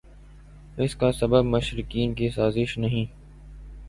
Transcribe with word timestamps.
اس 0.77 0.95
کا 0.95 1.11
سبب 1.11 1.45
مشترقین 1.45 2.13
کی 2.13 2.29
سازش 2.29 2.77
نہیں 2.77 3.05